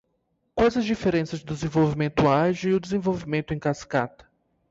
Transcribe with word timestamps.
Quais 0.55 0.75
as 0.75 0.83
diferenças 0.83 1.43
do 1.43 1.53
desenvolvimento 1.53 2.27
ágil 2.27 2.71
e 2.71 2.73
o 2.73 2.79
desenvolvimento 2.79 3.53
em 3.53 3.59
cascata? 3.59 4.27